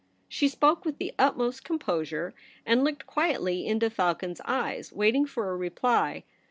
[0.27, 2.33] She spoke with the utmost composure,
[2.65, 6.23] and looked quietly into Falcon's eyes, waiting for a reply.